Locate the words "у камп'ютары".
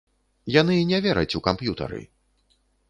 1.41-2.03